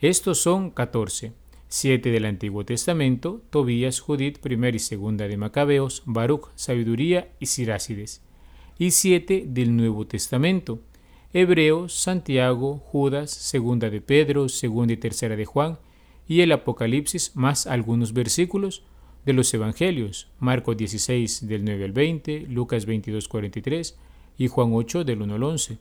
Estos 0.00 0.38
son 0.38 0.70
14, 0.70 1.32
siete 1.68 2.10
del 2.10 2.24
Antiguo 2.24 2.64
Testamento, 2.64 3.42
Tobías, 3.50 4.00
Judith, 4.00 4.38
primera 4.38 4.76
y 4.76 4.80
segunda 4.80 5.28
de 5.28 5.36
Macabeos, 5.36 6.02
Baruch, 6.06 6.48
Sabiduría 6.54 7.32
y 7.38 7.46
Sirácides, 7.46 8.22
y 8.78 8.90
siete 8.90 9.44
del 9.46 9.76
Nuevo 9.76 10.06
Testamento, 10.06 10.80
Hebreos, 11.32 11.94
Santiago, 11.94 12.78
Judas, 12.78 13.30
segunda 13.30 13.88
de 13.88 14.00
Pedro, 14.00 14.48
segunda 14.48 14.92
y 14.92 14.98
tercera 14.98 15.36
de 15.36 15.46
Juan, 15.46 15.78
y 16.26 16.40
el 16.40 16.52
Apocalipsis 16.52 17.32
más 17.34 17.66
algunos 17.66 18.12
versículos 18.12 18.84
de 19.24 19.32
los 19.32 19.52
Evangelios, 19.54 20.28
Marcos 20.38 20.76
16 20.76 21.46
del 21.46 21.64
9 21.64 21.84
al 21.84 21.92
20, 21.92 22.46
Lucas 22.48 22.86
22 22.86 23.28
43 23.28 23.98
y 24.38 24.48
Juan 24.48 24.70
8 24.72 25.04
del 25.04 25.22
1 25.22 25.34
al 25.34 25.42
11. 25.42 25.78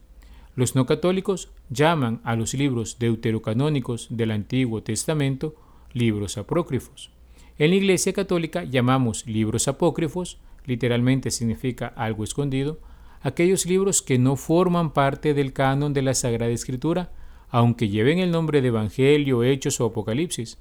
Los 0.55 0.75
no 0.75 0.85
católicos 0.85 1.49
llaman 1.69 2.21
a 2.23 2.35
los 2.35 2.53
libros 2.53 2.99
deuterocanónicos 2.99 4.07
del 4.09 4.31
Antiguo 4.31 4.83
Testamento 4.83 5.55
libros 5.93 6.37
apócrifos. 6.37 7.11
En 7.57 7.71
la 7.71 7.75
Iglesia 7.77 8.13
Católica 8.13 8.63
llamamos 8.63 9.25
libros 9.25 9.67
apócrifos, 9.67 10.39
literalmente 10.65 11.31
significa 11.31 11.87
algo 11.87 12.23
escondido, 12.23 12.79
aquellos 13.21 13.65
libros 13.65 14.01
que 14.01 14.17
no 14.17 14.35
forman 14.35 14.93
parte 14.93 15.33
del 15.33 15.53
canon 15.53 15.93
de 15.93 16.01
la 16.01 16.13
Sagrada 16.13 16.51
Escritura, 16.51 17.11
aunque 17.49 17.89
lleven 17.89 18.19
el 18.19 18.31
nombre 18.31 18.61
de 18.61 18.69
Evangelio, 18.69 19.43
Hechos 19.43 19.79
o 19.81 19.85
Apocalipsis. 19.85 20.57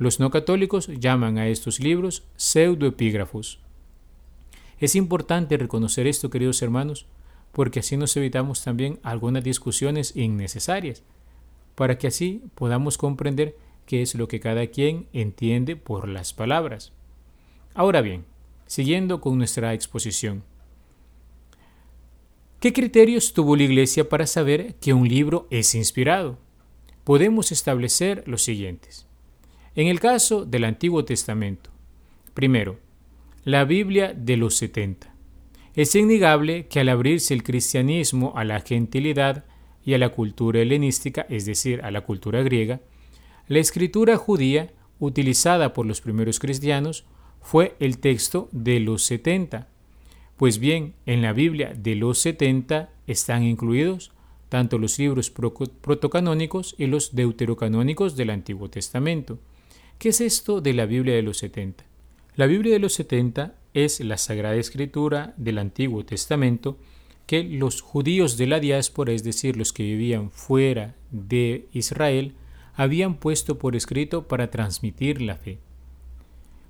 Los 0.00 0.18
no 0.18 0.30
católicos 0.30 0.88
llaman 0.88 1.36
a 1.36 1.48
estos 1.48 1.78
libros 1.78 2.22
pseudoepígrafos. 2.36 3.60
Es 4.78 4.94
importante 4.94 5.58
reconocer 5.58 6.06
esto, 6.06 6.30
queridos 6.30 6.62
hermanos, 6.62 7.04
porque 7.52 7.80
así 7.80 7.98
nos 7.98 8.16
evitamos 8.16 8.64
también 8.64 8.98
algunas 9.02 9.44
discusiones 9.44 10.16
innecesarias, 10.16 11.02
para 11.74 11.98
que 11.98 12.06
así 12.06 12.42
podamos 12.54 12.96
comprender 12.96 13.58
qué 13.84 14.00
es 14.00 14.14
lo 14.14 14.26
que 14.26 14.40
cada 14.40 14.68
quien 14.68 15.06
entiende 15.12 15.76
por 15.76 16.08
las 16.08 16.32
palabras. 16.32 16.94
Ahora 17.74 18.00
bien, 18.00 18.24
siguiendo 18.66 19.20
con 19.20 19.36
nuestra 19.36 19.74
exposición. 19.74 20.44
¿Qué 22.58 22.72
criterios 22.72 23.34
tuvo 23.34 23.54
la 23.54 23.64
Iglesia 23.64 24.08
para 24.08 24.26
saber 24.26 24.76
que 24.76 24.94
un 24.94 25.06
libro 25.06 25.46
es 25.50 25.74
inspirado? 25.74 26.38
Podemos 27.04 27.52
establecer 27.52 28.24
los 28.26 28.42
siguientes. 28.42 29.09
En 29.76 29.86
el 29.86 30.00
caso 30.00 30.44
del 30.44 30.64
Antiguo 30.64 31.04
Testamento, 31.04 31.70
primero, 32.34 32.78
la 33.44 33.64
Biblia 33.64 34.12
de 34.12 34.36
los 34.36 34.56
70. 34.56 35.14
Es 35.74 35.94
innegable 35.94 36.66
que 36.66 36.80
al 36.80 36.88
abrirse 36.88 37.34
el 37.34 37.44
cristianismo 37.44 38.32
a 38.34 38.42
la 38.42 38.60
gentilidad 38.60 39.44
y 39.84 39.94
a 39.94 39.98
la 39.98 40.08
cultura 40.08 40.60
helenística, 40.60 41.24
es 41.28 41.46
decir, 41.46 41.82
a 41.82 41.92
la 41.92 42.00
cultura 42.00 42.42
griega, 42.42 42.80
la 43.46 43.60
escritura 43.60 44.16
judía 44.16 44.72
utilizada 44.98 45.72
por 45.72 45.86
los 45.86 46.00
primeros 46.00 46.40
cristianos 46.40 47.04
fue 47.40 47.76
el 47.78 47.98
texto 47.98 48.48
de 48.50 48.80
los 48.80 49.04
70. 49.04 49.68
Pues 50.36 50.58
bien, 50.58 50.94
en 51.06 51.22
la 51.22 51.32
Biblia 51.32 51.72
de 51.76 51.94
los 51.94 52.18
70 52.18 52.90
están 53.06 53.44
incluidos 53.44 54.10
tanto 54.48 54.78
los 54.78 54.98
libros 54.98 55.30
protocanónicos 55.30 56.74
y 56.76 56.86
los 56.86 57.14
deuterocanónicos 57.14 58.16
del 58.16 58.30
Antiguo 58.30 58.68
Testamento. 58.68 59.38
¿Qué 60.00 60.08
es 60.08 60.22
esto 60.22 60.62
de 60.62 60.72
la 60.72 60.86
Biblia 60.86 61.14
de 61.14 61.20
los 61.20 61.36
70? 61.36 61.84
La 62.34 62.46
Biblia 62.46 62.72
de 62.72 62.78
los 62.78 62.94
70 62.94 63.54
es 63.74 64.00
la 64.00 64.16
Sagrada 64.16 64.54
Escritura 64.54 65.34
del 65.36 65.58
Antiguo 65.58 66.06
Testamento 66.06 66.78
que 67.26 67.44
los 67.44 67.82
judíos 67.82 68.38
de 68.38 68.46
la 68.46 68.60
diáspora, 68.60 69.12
es 69.12 69.24
decir, 69.24 69.58
los 69.58 69.74
que 69.74 69.82
vivían 69.82 70.30
fuera 70.30 70.94
de 71.10 71.68
Israel, 71.74 72.32
habían 72.72 73.16
puesto 73.16 73.58
por 73.58 73.76
escrito 73.76 74.26
para 74.26 74.50
transmitir 74.50 75.20
la 75.20 75.36
fe. 75.36 75.58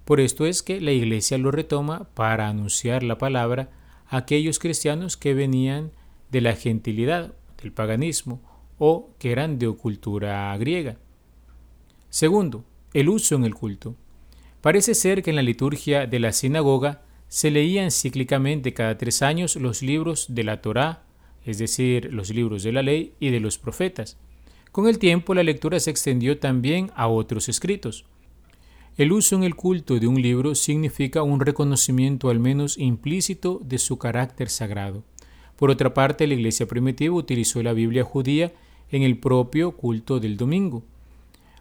Por 0.04 0.18
esto 0.18 0.44
es 0.44 0.64
que 0.64 0.80
la 0.80 0.90
Iglesia 0.90 1.38
lo 1.38 1.52
retoma 1.52 2.08
para 2.14 2.48
anunciar 2.48 3.04
la 3.04 3.16
palabra 3.16 3.70
a 4.08 4.16
aquellos 4.16 4.58
cristianos 4.58 5.16
que 5.16 5.34
venían 5.34 5.92
de 6.32 6.40
la 6.40 6.56
gentilidad, 6.56 7.32
del 7.62 7.70
paganismo, 7.70 8.40
o 8.76 9.14
que 9.20 9.30
eran 9.30 9.60
de 9.60 9.70
cultura 9.70 10.56
griega. 10.56 10.96
Segundo, 12.08 12.64
el 12.94 13.08
uso 13.08 13.34
en 13.34 13.44
el 13.44 13.54
culto. 13.54 13.94
Parece 14.60 14.94
ser 14.94 15.22
que 15.22 15.30
en 15.30 15.36
la 15.36 15.42
liturgia 15.42 16.06
de 16.06 16.18
la 16.18 16.32
sinagoga 16.32 17.02
se 17.28 17.50
leían 17.50 17.90
cíclicamente 17.90 18.74
cada 18.74 18.98
tres 18.98 19.22
años 19.22 19.56
los 19.56 19.82
libros 19.82 20.26
de 20.28 20.44
la 20.44 20.60
Torá, 20.60 21.04
es 21.44 21.58
decir, 21.58 22.12
los 22.12 22.30
libros 22.30 22.62
de 22.62 22.72
la 22.72 22.82
ley 22.82 23.14
y 23.20 23.30
de 23.30 23.40
los 23.40 23.56
profetas. 23.56 24.18
Con 24.72 24.86
el 24.86 24.98
tiempo 24.98 25.34
la 25.34 25.42
lectura 25.42 25.80
se 25.80 25.90
extendió 25.90 26.38
también 26.38 26.90
a 26.94 27.08
otros 27.08 27.48
escritos. 27.48 28.04
El 28.96 29.12
uso 29.12 29.36
en 29.36 29.44
el 29.44 29.54
culto 29.54 29.98
de 29.98 30.06
un 30.06 30.20
libro 30.20 30.54
significa 30.54 31.22
un 31.22 31.40
reconocimiento 31.40 32.28
al 32.28 32.38
menos 32.38 32.76
implícito 32.76 33.60
de 33.64 33.78
su 33.78 33.98
carácter 33.98 34.48
sagrado. 34.48 35.04
Por 35.56 35.70
otra 35.70 35.94
parte, 35.94 36.26
la 36.26 36.34
Iglesia 36.34 36.66
primitiva 36.66 37.14
utilizó 37.14 37.62
la 37.62 37.72
Biblia 37.72 38.04
judía 38.04 38.52
en 38.90 39.02
el 39.02 39.18
propio 39.18 39.72
culto 39.72 40.20
del 40.20 40.36
domingo. 40.36 40.82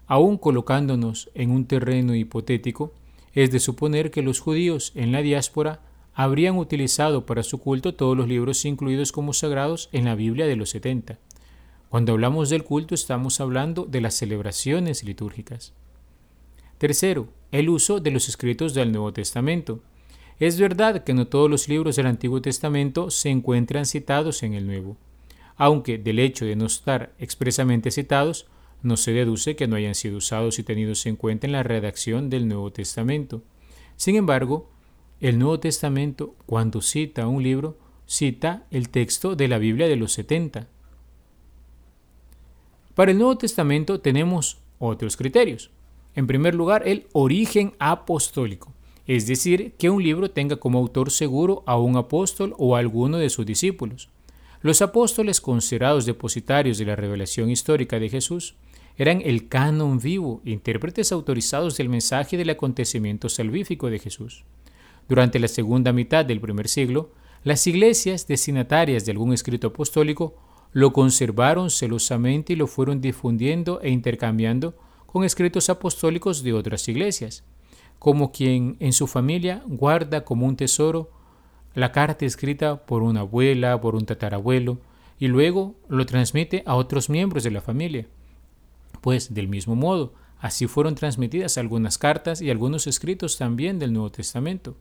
Aún 0.10 0.40
colocándonos 0.40 1.30
en 1.36 1.52
un 1.52 1.66
terreno 1.68 2.16
hipotético, 2.16 2.92
es 3.34 3.52
de 3.52 3.60
suponer 3.60 4.10
que 4.10 4.24
los 4.24 4.40
judíos 4.40 4.92
en 4.96 5.12
la 5.12 5.22
diáspora 5.22 5.82
habrían 6.16 6.58
utilizado 6.58 7.28
para 7.28 7.44
su 7.44 7.60
culto 7.60 7.94
todos 7.94 8.18
los 8.18 8.28
libros 8.28 8.66
incluidos 8.66 9.12
como 9.12 9.34
sagrados 9.34 9.88
en 9.92 10.06
la 10.06 10.16
Biblia 10.16 10.48
de 10.48 10.56
los 10.56 10.72
70. 10.72 11.20
Cuando 11.90 12.14
hablamos 12.14 12.50
del 12.50 12.64
culto 12.64 12.96
estamos 12.96 13.40
hablando 13.40 13.86
de 13.86 14.02
las 14.02 14.16
celebraciones 14.16 15.04
litúrgicas. 15.04 15.74
Tercero, 16.80 17.30
el 17.52 17.70
uso 17.70 18.00
de 18.00 18.10
los 18.10 18.30
escritos 18.30 18.74
del 18.74 18.92
Nuevo 18.92 19.14
Testamento. 19.14 19.84
Es 20.40 20.60
verdad 20.60 21.04
que 21.04 21.14
no 21.14 21.28
todos 21.28 21.52
los 21.52 21.70
libros 21.70 21.96
del 21.98 22.08
Antiguo 22.08 22.42
Testamento 22.42 23.12
se 23.12 23.30
encuentran 23.30 23.86
citados 23.86 24.42
en 24.42 24.56
el 24.56 24.66
Nuevo, 24.66 24.98
aunque 25.56 26.00
del 26.00 26.18
hecho 26.18 26.46
de 26.46 26.56
no 26.56 26.66
estar 26.66 27.14
expresamente 27.20 27.92
citados, 27.92 28.48
no 28.82 28.98
se 28.98 29.12
deduce 29.12 29.56
que 29.56 29.68
no 29.68 29.76
hayan 29.76 29.96
sido 29.96 30.18
usados 30.18 30.60
y 30.60 30.64
tenidos 30.64 31.06
en 31.06 31.16
cuenta 31.16 31.48
en 31.48 31.54
la 31.54 31.64
redacción 31.64 32.30
del 32.30 32.48
Nuevo 32.48 32.72
Testamento. 32.72 33.42
Sin 33.96 34.16
embargo, 34.16 34.70
el 35.20 35.38
Nuevo 35.38 35.60
Testamento, 35.60 36.36
cuando 36.46 36.82
cita 36.82 37.28
un 37.28 37.44
libro, 37.44 37.78
cita 38.06 38.66
el 38.72 38.90
texto 38.90 39.36
de 39.36 39.48
la 39.48 39.58
Biblia 39.58 39.88
de 39.88 39.98
los 39.98 40.14
70. 40.14 40.68
Para 42.96 43.12
el 43.12 43.18
Nuevo 43.18 43.38
Testamento 43.38 44.00
tenemos 44.00 44.60
otros 44.80 45.18
criterios. 45.18 45.72
En 46.16 46.26
primer 46.26 46.56
lugar, 46.56 46.88
el 46.88 47.08
origen 47.14 47.74
apostólico, 47.80 48.74
es 49.06 49.28
decir, 49.28 49.74
que 49.78 49.90
un 49.90 50.04
libro 50.04 50.32
tenga 50.32 50.56
como 50.56 50.80
autor 50.80 51.12
seguro 51.12 51.64
a 51.66 51.78
un 51.78 51.98
apóstol 51.98 52.56
o 52.58 52.76
a 52.76 52.80
alguno 52.80 53.18
de 53.18 53.30
sus 53.30 53.46
discípulos. 53.46 54.10
Los 54.62 54.82
apóstoles 54.82 55.40
considerados 55.40 56.06
depositarios 56.06 56.78
de 56.78 56.86
la 56.86 56.96
revelación 56.96 57.50
histórica 57.50 58.00
de 58.00 58.10
Jesús 58.10 58.56
eran 59.00 59.22
el 59.24 59.48
canon 59.48 59.98
vivo, 59.98 60.42
intérpretes 60.44 61.14
autorizados 61.14 61.78
del 61.78 61.88
mensaje 61.88 62.36
del 62.36 62.50
acontecimiento 62.50 63.30
salvífico 63.30 63.90
de 63.90 63.98
Jesús. 63.98 64.44
Durante 65.08 65.40
la 65.40 65.48
segunda 65.48 65.94
mitad 65.94 66.26
del 66.26 66.42
primer 66.42 66.68
siglo, 66.68 67.14
las 67.46 67.66
iglesias 67.66 68.28
destinatarias 68.28 69.06
de 69.06 69.14
algún 69.14 69.32
escrito 69.32 69.68
apostólico 69.68 70.36
lo 70.74 70.92
conservaron 70.92 71.70
celosamente 71.70 72.52
y 72.52 72.56
lo 72.58 72.68
fueron 72.68 73.00
difundiendo 73.00 73.80
e 73.82 73.90
intercambiando 73.90 74.76
con 75.06 75.24
escritos 75.24 75.70
apostólicos 75.70 76.44
de 76.44 76.52
otras 76.52 76.86
iglesias, 76.90 77.46
como 78.00 78.34
quien 78.34 78.76
en 78.82 78.92
su 78.92 79.08
familia 79.08 79.64
guarda 79.66 80.26
como 80.26 80.46
un 80.46 80.58
tesoro 80.58 81.10
la 81.74 81.94
carta 81.94 82.26
escrita 82.26 82.86
por 82.86 83.04
una 83.04 83.22
abuela, 83.22 83.80
por 83.80 83.96
un 83.96 84.06
tatarabuelo, 84.06 84.82
y 85.18 85.28
luego 85.28 85.76
lo 85.88 86.06
transmite 86.06 86.64
a 86.66 86.76
otros 86.76 87.10
miembros 87.10 87.46
de 87.46 87.52
la 87.52 87.62
familia. 87.62 88.08
Pues 89.02 89.34
del 89.34 89.48
mismo 89.48 89.76
modo, 89.76 90.14
así 90.40 90.68
fueron 90.68 90.96
transmitidas 90.96 91.58
algunas 91.58 91.98
cartas 91.98 92.42
y 92.42 92.50
algunos 92.50 92.88
escritos 92.88 93.38
también 93.38 93.80
del 93.80 93.94
Nuevo 93.94 94.12
Testamento. 94.12 94.76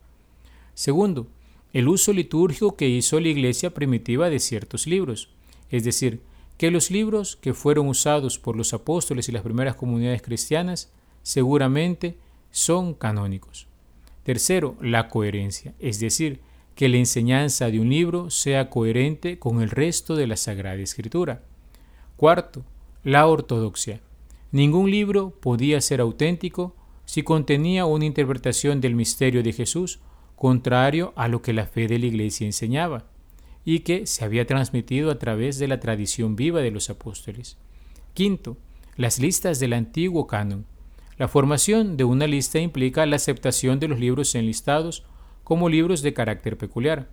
Segundo, 0.75 1.27
el 1.73 1.89
uso 1.89 2.13
litúrgico 2.13 2.77
que 2.77 2.89
hizo 2.89 3.21
la 3.21 3.29
iglesia 3.29 3.75
primitiva 3.75 4.31
de 4.31 4.39
ciertos 4.39 4.87
libros, 4.87 5.31
es 5.71 5.85
decir, 5.85 6.21
que 6.57 6.71
los 6.71 6.91
libros 6.91 7.37
que 7.37 7.55
fueron 7.55 7.89
usados 7.89 8.39
por 8.39 8.57
los 8.57 8.73
apóstoles 8.75 9.29
y 9.29 9.33
las 9.33 9.43
primeras 9.43 9.77
comunidades 9.77 10.23
cristianas 10.23 10.91
seguramente 11.23 12.19
son 12.51 12.95
canónicos. 12.95 13.67
Tercero, 14.25 14.77
la 14.81 15.09
coherencia, 15.09 15.75
es 15.79 16.01
decir, 16.01 16.41
que 16.75 16.89
la 16.89 16.97
enseñanza 16.97 17.71
de 17.71 17.81
un 17.81 17.89
libro 17.89 18.31
sea 18.31 18.71
coherente 18.71 19.39
con 19.39 19.63
el 19.63 19.71
resto 19.71 20.17
de 20.17 20.27
la 20.27 20.37
Sagrada 20.37 20.77
Escritura. 20.77 21.43
Cuarto, 22.17 22.65
la 23.05 23.27
ortodoxia. 23.27 24.01
Ningún 24.50 24.90
libro 24.90 25.31
podía 25.31 25.81
ser 25.81 26.00
auténtico 26.00 26.75
si 27.05 27.23
contenía 27.23 27.85
una 27.85 28.07
interpretación 28.07 28.81
del 28.81 28.95
misterio 28.95 29.43
de 29.43 29.52
Jesús 29.52 30.00
contrario 30.37 31.12
a 31.17 31.28
lo 31.28 31.43
que 31.43 31.52
la 31.52 31.67
fe 31.67 31.88
de 31.88 31.99
la 31.99 32.07
Iglesia 32.07 32.47
enseñaba 32.47 33.07
y 33.64 33.81
que 33.81 34.07
se 34.07 34.25
había 34.25 34.47
transmitido 34.47 35.11
a 35.11 35.19
través 35.19 35.59
de 35.59 35.69
la 35.69 35.81
tradición 35.81 36.37
viva 36.37 36.61
de 36.61 36.71
los 36.71 36.88
apóstoles. 36.88 37.59
Quinto, 38.14 38.57
las 38.97 39.19
listas 39.19 39.61
del 39.61 39.75
antiguo 39.75 40.26
canon. 40.26 40.64
La 41.19 41.28
formación 41.28 41.97
de 41.97 42.05
una 42.05 42.26
lista 42.26 42.59
implica 42.59 43.05
la 43.05 43.17
aceptación 43.17 43.81
de 43.81 43.88
los 43.88 43.99
libros 43.99 44.35
enlistados 44.35 45.05
como 45.45 45.69
libros 45.69 46.02
de 46.02 46.14
carácter 46.14 46.57
peculiar. 46.57 47.09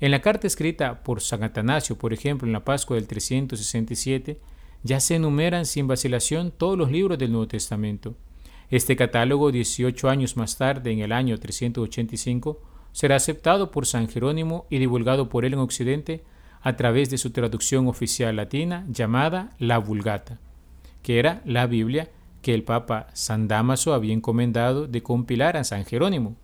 En 0.00 0.10
la 0.10 0.22
carta 0.22 0.46
escrita 0.46 1.04
por 1.04 1.20
San 1.20 1.42
Atanasio, 1.42 1.96
por 1.96 2.12
ejemplo, 2.12 2.46
en 2.46 2.52
la 2.52 2.64
Pascua 2.64 2.96
del 2.96 3.06
367, 3.06 4.40
ya 4.82 5.00
se 5.00 5.16
enumeran 5.16 5.66
sin 5.66 5.86
vacilación 5.86 6.50
todos 6.50 6.78
los 6.78 6.90
libros 6.90 7.18
del 7.18 7.32
Nuevo 7.32 7.48
Testamento. 7.48 8.14
Este 8.70 8.96
catálogo, 8.96 9.50
18 9.50 10.08
años 10.08 10.36
más 10.36 10.56
tarde, 10.56 10.92
en 10.92 11.00
el 11.00 11.12
año 11.12 11.38
385, 11.38 12.60
será 12.92 13.16
aceptado 13.16 13.70
por 13.70 13.86
San 13.86 14.08
Jerónimo 14.08 14.66
y 14.70 14.78
divulgado 14.78 15.28
por 15.28 15.44
él 15.44 15.54
en 15.54 15.60
Occidente 15.60 16.24
a 16.62 16.76
través 16.76 17.10
de 17.10 17.18
su 17.18 17.30
traducción 17.30 17.88
oficial 17.88 18.36
latina 18.36 18.86
llamada 18.88 19.50
la 19.58 19.78
Vulgata, 19.78 20.38
que 21.02 21.18
era 21.18 21.42
la 21.44 21.66
Biblia 21.66 22.10
que 22.42 22.54
el 22.54 22.62
Papa 22.62 23.08
San 23.12 23.48
Damaso 23.48 23.92
había 23.92 24.14
encomendado 24.14 24.86
de 24.86 25.02
compilar 25.02 25.56
a 25.56 25.64
San 25.64 25.84
Jerónimo. 25.84 26.36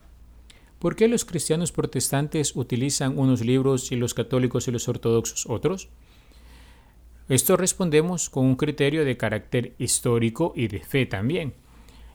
¿Por 0.78 0.94
qué 0.94 1.08
los 1.08 1.24
cristianos 1.24 1.72
protestantes 1.72 2.54
utilizan 2.54 3.18
unos 3.18 3.44
libros 3.44 3.92
y 3.92 3.96
los 3.96 4.14
católicos 4.14 4.68
y 4.68 4.72
los 4.72 4.88
ortodoxos 4.88 5.46
otros? 5.48 5.88
Esto 7.28 7.56
respondemos 7.56 8.30
con 8.30 8.44
un 8.44 8.54
criterio 8.54 9.04
de 9.04 9.16
carácter 9.16 9.74
histórico 9.78 10.52
y 10.54 10.68
de 10.68 10.80
fe 10.80 11.06
también. 11.06 11.54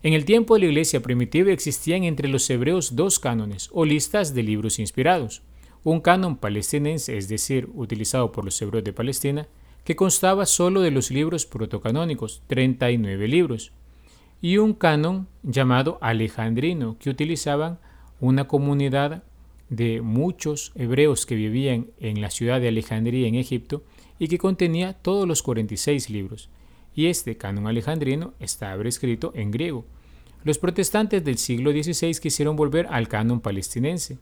En 0.04 0.14
el 0.14 0.24
tiempo 0.24 0.56
de 0.56 0.62
la 0.62 0.66
iglesia 0.68 1.02
primitiva 1.02 1.52
existían 1.52 2.06
entre 2.06 2.30
los 2.30 2.50
hebreos 2.50 2.96
dos 2.96 3.20
cánones 3.20 3.70
o 3.74 3.84
listas 3.84 4.34
de 4.34 4.44
libros 4.44 4.80
inspirados. 4.80 5.44
Un 5.84 6.00
canon 6.00 6.38
palestinense, 6.38 7.18
es 7.18 7.28
decir, 7.28 7.70
utilizado 7.74 8.32
por 8.32 8.46
los 8.46 8.60
hebreos 8.62 8.86
de 8.86 8.94
Palestina, 8.94 9.48
que 9.84 9.96
constaba 9.96 10.46
solo 10.46 10.80
de 10.80 10.92
los 10.92 11.12
libros 11.12 11.46
protocanónicos, 11.46 12.42
39 12.48 13.28
libros, 13.28 13.74
y 14.42 14.58
un 14.58 14.74
canon 14.74 15.28
llamado 15.44 15.98
alejandrino, 16.02 16.98
que 17.00 17.10
utilizaban 17.10 17.80
una 18.20 18.48
comunidad 18.48 19.24
de 19.70 20.02
muchos 20.02 20.72
hebreos 20.76 21.26
que 21.26 21.36
vivían 21.36 21.88
en 22.00 22.22
la 22.22 22.30
ciudad 22.30 22.62
de 22.62 22.70
Alejandría 22.70 23.28
en 23.28 23.36
Egipto 23.36 23.84
y 24.22 24.28
que 24.28 24.38
contenía 24.38 24.94
todos 24.94 25.28
los 25.28 25.42
46 25.42 26.12
libros. 26.12 26.48
Y 26.94 27.08
este 27.08 27.38
canon 27.38 27.66
alejandrino 27.66 28.36
estaba 28.40 28.84
escrito 28.84 29.32
en 29.34 29.50
griego. 29.50 29.84
Los 30.44 30.60
protestantes 30.60 31.24
del 31.24 31.40
siglo 31.40 31.72
XVI 31.72 32.14
quisieron 32.22 32.56
volver 32.56 32.86
al 32.92 33.08
canon 33.08 33.42
palestinense. 33.42 34.20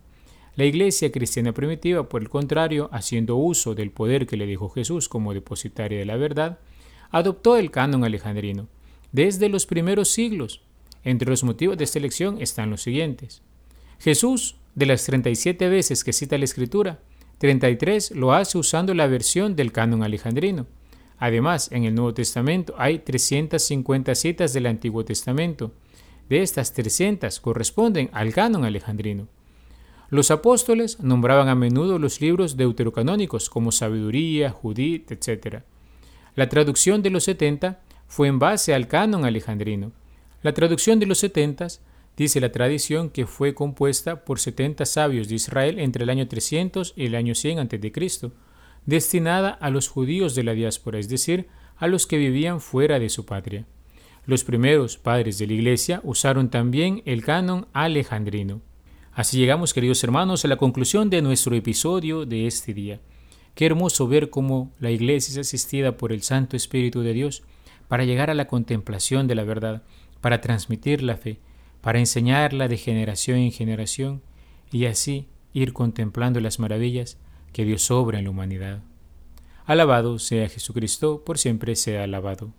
La 0.55 0.63
iglesia 0.63 1.11
cristiana 1.11 1.51
primitiva, 1.51 2.07
por 2.07 2.21
el 2.21 2.29
contrario, 2.29 2.87
haciendo 2.93 3.35
uso 3.35 3.75
del 3.75 3.91
poder 3.91 4.25
que 4.25 4.37
le 4.37 4.47
dejó 4.47 4.69
Jesús 4.69 5.09
como 5.09 5.33
depositaria 5.33 5.99
de 5.99 6.05
la 6.05 6.15
verdad, 6.15 6.59
adoptó 7.11 7.57
el 7.57 7.69
canon 7.69 8.05
alejandrino 8.05 8.69
desde 9.11 9.49
los 9.49 9.65
primeros 9.65 10.07
siglos. 10.07 10.61
Entre 11.03 11.29
los 11.29 11.43
motivos 11.43 11.77
de 11.77 11.83
esta 11.83 11.99
elección 11.99 12.41
están 12.41 12.69
los 12.69 12.81
siguientes. 12.81 13.41
Jesús 13.99 14.55
de 14.75 14.85
las 14.85 15.03
37 15.03 15.67
veces 15.67 16.05
que 16.05 16.13
cita 16.13 16.37
la 16.37 16.45
Escritura, 16.45 17.01
33 17.39 18.12
lo 18.12 18.34
hace 18.34 18.58
usando 18.58 18.93
la 18.93 19.08
versión 19.08 19.55
del 19.55 19.72
canon 19.72 20.03
alejandrino. 20.03 20.67
Además, 21.17 21.72
en 21.72 21.86
el 21.86 21.96
Nuevo 21.96 22.13
Testamento 22.13 22.75
hay 22.77 23.00
350 23.00 24.13
citas 24.15 24.53
del 24.53 24.67
Antiguo 24.67 25.03
Testamento. 25.03 25.72
De 26.29 26.41
estas 26.41 26.74
300 26.74 27.39
corresponden 27.39 28.10
al 28.13 28.34
canon 28.34 28.65
alejandrino. 28.65 29.27
Los 30.10 30.31
apóstoles 30.31 31.00
nombraban 31.01 31.48
a 31.48 31.55
menudo 31.55 31.98
los 31.98 32.19
libros 32.19 32.58
deuterocanónicos 32.58 33.50
como 33.50 33.72
Sabiduría, 33.72 34.50
Judith, 34.50 35.12
etc. 35.12 35.63
La 36.36 36.50
traducción 36.50 37.01
de 37.01 37.10
los 37.10 37.24
70 37.24 37.79
fue 38.08 38.27
en 38.27 38.39
base 38.39 38.74
al 38.74 38.88
canon 38.88 39.24
alejandrino. 39.24 39.91
La 40.41 40.53
traducción 40.53 41.00
de 41.00 41.05
los 41.05 41.19
70 41.19 41.67
Dice 42.19 42.41
la 42.41 42.51
tradición 42.51 43.11
que 43.11 43.25
fue 43.25 43.53
compuesta 43.53 44.25
por 44.25 44.41
70 44.41 44.85
sabios 44.85 45.29
de 45.29 45.35
Israel 45.35 45.79
entre 45.79 46.03
el 46.03 46.09
año 46.09 46.27
300 46.27 46.91
y 46.97 47.05
el 47.05 47.15
año 47.15 47.33
100 47.33 47.59
a.C., 47.59 48.31
destinada 48.85 49.51
a 49.51 49.69
los 49.69 49.88
judíos 49.88 50.35
de 50.35 50.43
la 50.43 50.51
diáspora, 50.51 50.99
es 50.99 51.07
decir, 51.07 51.47
a 51.77 51.88
los 51.88 52.07
que 52.07 52.17
vivían 52.17 52.59
fuera 52.59 52.99
de 52.99 53.07
su 53.07 53.25
patria. 53.25 53.65
Los 54.25 54.43
primeros 54.43 54.97
padres 54.97 55.38
de 55.38 55.47
la 55.47 55.53
Iglesia 55.53 56.01
usaron 56.03 56.49
también 56.49 57.03
el 57.05 57.23
canon 57.23 57.69
alejandrino. 57.71 58.61
Así 59.13 59.38
llegamos, 59.38 59.73
queridos 59.73 60.03
hermanos, 60.03 60.43
a 60.43 60.49
la 60.49 60.57
conclusión 60.57 61.09
de 61.09 61.21
nuestro 61.21 61.55
episodio 61.55 62.25
de 62.25 62.47
este 62.47 62.73
día. 62.73 62.99
Qué 63.55 63.65
hermoso 63.65 64.09
ver 64.09 64.29
cómo 64.29 64.73
la 64.81 64.91
Iglesia 64.91 65.31
es 65.31 65.38
asistida 65.47 65.95
por 65.95 66.11
el 66.11 66.21
Santo 66.23 66.57
Espíritu 66.57 66.99
de 66.99 67.13
Dios 67.13 67.43
para 67.88 68.03
llegar 68.03 68.29
a 68.29 68.33
la 68.35 68.47
contemplación 68.47 69.25
de 69.25 69.35
la 69.35 69.45
verdad, 69.45 69.83
para 70.19 70.41
transmitir 70.41 71.01
la 71.01 71.15
fe, 71.15 71.39
para 71.81 72.00
enseñarla 72.00 72.67
de 72.67 72.77
generación 72.77 73.39
en 73.39 73.51
generación 73.51 74.21
y 74.71 74.86
así 74.86 75.27
ir 75.53 75.74
contemplando 75.74 76.39
las 76.39 76.59
maravillas 76.59 77.17
que 77.53 77.65
Dios 77.65 77.89
obra 77.91 78.19
en 78.19 78.25
la 78.25 78.31
humanidad. 78.31 78.83
Alabado 79.65 80.19
sea 80.19 80.50
Jesucristo, 80.50 81.24
por 81.24 81.38
siempre 81.38 81.75
sea 81.75 82.03
alabado. 82.03 82.53